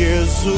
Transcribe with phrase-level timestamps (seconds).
[0.00, 0.50] Jesus.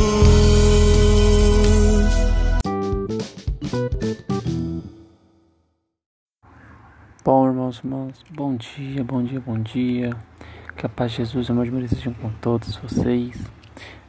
[7.24, 10.16] Bom, irmãos, irmãos, bom dia, bom dia, bom dia.
[10.76, 13.36] Que a paz de Jesus e amor de com todos vocês.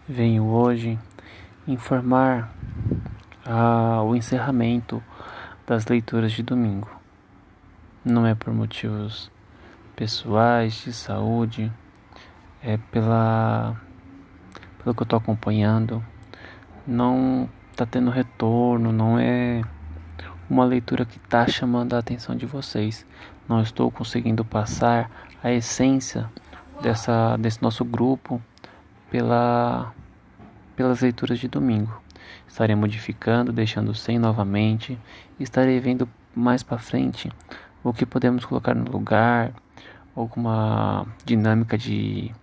[0.08, 1.00] Venho hoje
[1.68, 2.54] informar
[3.44, 5.02] ah, o encerramento
[5.66, 6.92] das leituras de domingo.
[8.06, 9.32] Não é por motivos
[9.96, 11.74] pessoais, de saúde,
[12.62, 13.82] é pela
[14.84, 16.04] pelo que eu estou acompanhando.
[16.86, 19.62] Não está tendo retorno, não é
[20.50, 23.06] uma leitura que está chamando a atenção de vocês.
[23.48, 25.10] Não estou conseguindo passar
[25.44, 26.30] a essência
[26.82, 28.42] dessa, desse nosso grupo
[29.10, 29.94] pela,
[30.76, 32.02] pelas leituras de domingo.
[32.48, 35.00] Estarei modificando, deixando sem novamente.
[35.40, 37.32] Estarei vendo mais para frente
[37.84, 39.52] o que podemos colocar no lugar,
[40.16, 42.34] alguma dinâmica de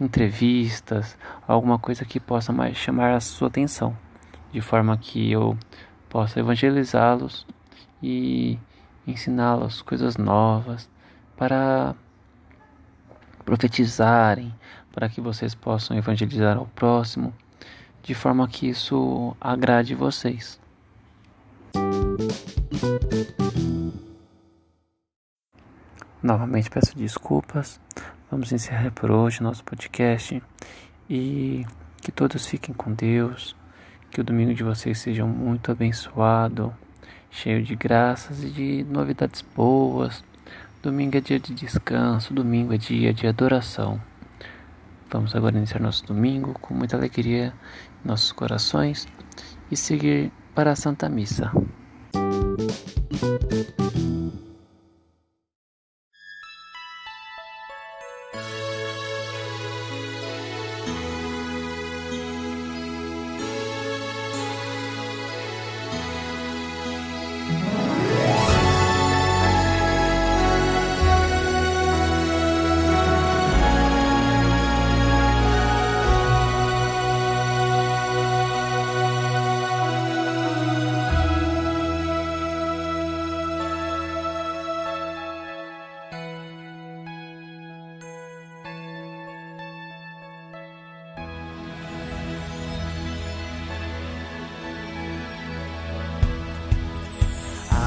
[0.00, 3.96] entrevistas, alguma coisa que possa mais chamar a sua atenção,
[4.52, 5.56] de forma que eu
[6.08, 7.46] possa evangelizá-los
[8.02, 8.58] e
[9.06, 10.88] ensiná-los coisas novas
[11.36, 11.94] para
[13.44, 14.54] profetizarem,
[14.92, 17.32] para que vocês possam evangelizar ao próximo,
[18.02, 20.60] de forma que isso agrade vocês.
[26.22, 27.80] Novamente peço desculpas.
[28.30, 30.42] Vamos encerrar por hoje nosso podcast
[31.08, 31.64] e
[32.02, 33.56] que todos fiquem com Deus.
[34.10, 36.74] Que o domingo de vocês seja muito abençoado,
[37.30, 40.22] cheio de graças e de novidades boas.
[40.82, 43.98] Domingo é dia de descanso, domingo é dia de adoração.
[45.10, 47.54] Vamos agora iniciar nosso domingo com muita alegria
[48.04, 49.08] em nossos corações
[49.70, 51.50] e seguir para a Santa Missa.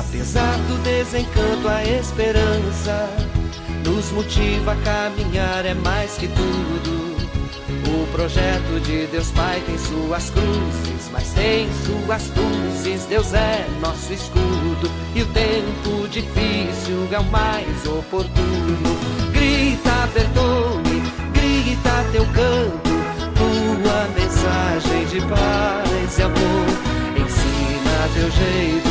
[0.02, 3.08] Apesar do desencanto, a esperança
[3.86, 7.12] nos motiva a caminhar, é mais que tudo.
[7.88, 13.06] O projeto de Deus Pai tem suas cruzes, mas tem suas luzes.
[13.06, 18.98] Deus é nosso escudo e o tempo difícil é o mais oportuno.
[19.32, 22.90] Grita, perdoe, grita teu canto,
[23.38, 26.66] tua mensagem de paz e amor.
[27.16, 28.91] Ensina teu jeito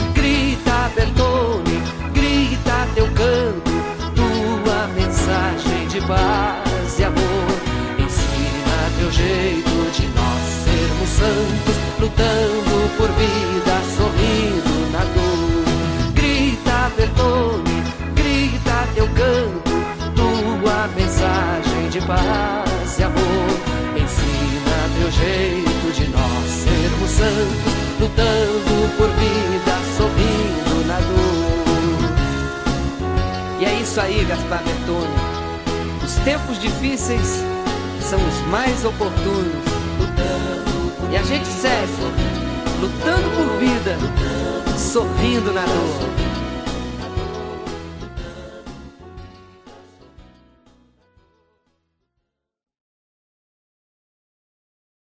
[27.99, 31.41] Lutando por vida, sorrindo na dor.
[33.59, 35.13] E é isso aí, Gaspar Bertone.
[36.03, 37.43] Os tempos difíceis
[38.01, 39.71] são os mais oportunos.
[41.11, 41.91] E a gente segue,
[42.79, 43.97] lutando por vida,
[44.77, 46.20] sorrindo na dor.